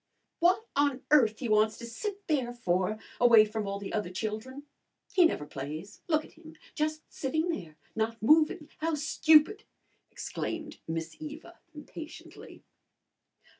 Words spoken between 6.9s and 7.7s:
sitting